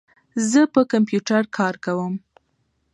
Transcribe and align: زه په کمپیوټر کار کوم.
زه 0.49 0.61
په 0.73 0.81
کمپیوټر 0.91 1.43
کار 1.57 1.75
کوم. 1.85 2.13